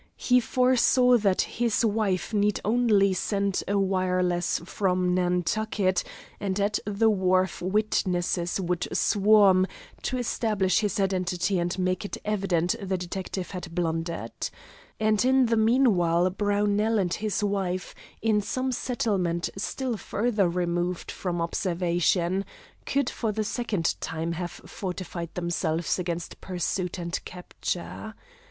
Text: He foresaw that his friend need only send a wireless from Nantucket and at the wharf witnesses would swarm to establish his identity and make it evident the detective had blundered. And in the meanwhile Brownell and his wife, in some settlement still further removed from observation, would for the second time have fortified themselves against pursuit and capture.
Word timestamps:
He 0.17 0.39
foresaw 0.39 1.15
that 1.19 1.41
his 1.41 1.81
friend 1.81 2.33
need 2.33 2.59
only 2.65 3.13
send 3.13 3.61
a 3.67 3.77
wireless 3.77 4.59
from 4.65 5.13
Nantucket 5.13 6.03
and 6.39 6.59
at 6.59 6.79
the 6.87 7.07
wharf 7.11 7.61
witnesses 7.61 8.59
would 8.59 8.87
swarm 8.91 9.67
to 10.01 10.17
establish 10.17 10.79
his 10.79 10.99
identity 10.99 11.59
and 11.59 11.77
make 11.77 12.03
it 12.03 12.17
evident 12.25 12.73
the 12.81 12.97
detective 12.97 13.51
had 13.51 13.75
blundered. 13.75 14.31
And 14.99 15.23
in 15.23 15.45
the 15.45 15.55
meanwhile 15.55 16.31
Brownell 16.31 16.97
and 16.97 17.13
his 17.13 17.43
wife, 17.43 17.93
in 18.23 18.41
some 18.41 18.71
settlement 18.71 19.51
still 19.55 19.97
further 19.97 20.49
removed 20.49 21.11
from 21.11 21.39
observation, 21.39 22.43
would 22.95 23.07
for 23.07 23.31
the 23.31 23.43
second 23.43 23.93
time 24.01 24.31
have 24.31 24.49
fortified 24.65 25.35
themselves 25.35 25.99
against 25.99 26.41
pursuit 26.41 26.97
and 26.97 27.23
capture. 27.23 28.15